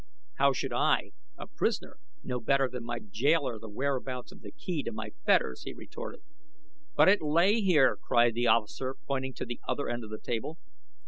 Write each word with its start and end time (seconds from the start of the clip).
"How 0.39 0.51
should 0.51 0.73
I, 0.73 1.11
a 1.37 1.45
prisoner, 1.45 1.97
know 2.23 2.39
better 2.39 2.67
than 2.67 2.83
my 2.83 2.97
jailer 2.97 3.59
the 3.59 3.69
whereabouts 3.69 4.31
of 4.31 4.41
the 4.41 4.51
key 4.51 4.81
to 4.81 4.91
my 4.91 5.11
fetters?" 5.27 5.61
he 5.61 5.73
retorted. 5.73 6.21
"But 6.95 7.07
it 7.07 7.21
lay 7.21 7.59
here," 7.61 7.97
cried 7.97 8.33
the 8.33 8.47
officer, 8.47 8.95
pointing 9.05 9.35
to 9.35 9.45
the 9.45 9.59
other 9.67 9.89
end 9.89 10.03
of 10.03 10.09
the 10.09 10.17
table. 10.17 10.57